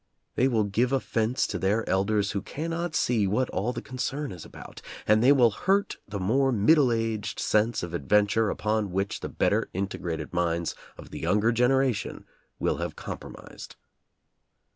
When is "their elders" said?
1.59-2.31